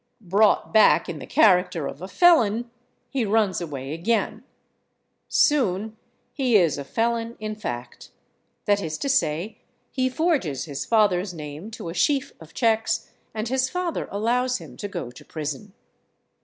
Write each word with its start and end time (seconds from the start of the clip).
Brought 0.23 0.73
back 0.73 1.07
in 1.07 1.19
the 1.19 1.27
character 1.27 1.85
of 1.85 2.01
a 2.01 2.07
felon, 2.07 2.71
he 3.11 3.23
runs 3.23 3.61
away 3.61 3.93
again. 3.93 4.43
Soon 5.29 5.95
he 6.33 6.55
is 6.55 6.79
a 6.79 6.83
felon 6.83 7.37
in 7.39 7.53
fact. 7.53 8.09
That 8.65 8.81
is 8.81 8.97
to 8.97 9.07
say, 9.07 9.59
he 9.91 10.09
forges 10.09 10.65
his 10.65 10.85
father's 10.85 11.35
name 11.35 11.69
to 11.77 11.87
a 11.89 11.93
sheaf 11.93 12.33
of 12.39 12.55
checks, 12.55 13.11
and 13.35 13.47
his 13.47 13.69
father 13.69 14.07
allows 14.09 14.57
him 14.57 14.75
to 14.77 14.87
go 14.87 15.11
to 15.11 15.23
prison. 15.23 15.71